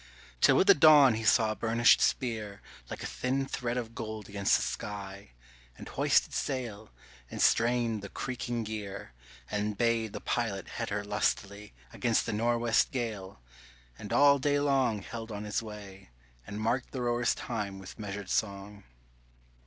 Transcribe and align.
Till 0.41 0.55
with 0.57 0.65
the 0.65 0.73
dawn 0.73 1.13
he 1.13 1.23
saw 1.23 1.51
a 1.51 1.55
burnished 1.55 2.01
spear 2.01 2.59
Like 2.89 3.03
a 3.03 3.05
thin 3.05 3.45
thread 3.45 3.77
of 3.77 3.93
gold 3.93 4.27
against 4.27 4.55
the 4.55 4.63
sky, 4.63 5.33
And 5.77 5.87
hoisted 5.89 6.33
sail, 6.33 6.89
and 7.29 7.39
strained 7.39 8.01
the 8.01 8.09
creaking 8.09 8.63
gear, 8.63 9.11
And 9.51 9.77
bade 9.77 10.13
the 10.13 10.19
pilot 10.19 10.69
head 10.69 10.89
her 10.89 11.05
lustily 11.05 11.73
Against 11.93 12.25
the 12.25 12.33
nor'west 12.33 12.89
gale, 12.91 13.41
and 13.99 14.11
all 14.11 14.39
day 14.39 14.59
long 14.59 15.03
Held 15.03 15.31
on 15.31 15.43
his 15.43 15.61
way, 15.61 16.09
and 16.47 16.59
marked 16.59 16.93
the 16.93 17.01
rowers' 17.03 17.35
time 17.35 17.77
with 17.77 17.99
measured 17.99 18.31
song. 18.31 18.83